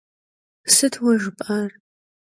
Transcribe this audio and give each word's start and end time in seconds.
Sıt 0.75 0.93
vue 1.01 1.13
jjıp'ar? 1.21 1.69